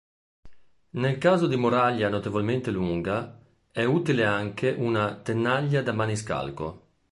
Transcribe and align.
Nel 0.97 1.19
caso 1.19 1.45
di 1.45 1.57
muraglia 1.57 2.09
notevolmente 2.09 2.71
lunga, 2.71 3.39
è 3.69 3.83
utile 3.83 4.25
anche 4.25 4.71
una 4.71 5.13
"tenaglia 5.13 5.83
da 5.83 5.91
maniscalco". 5.93 6.81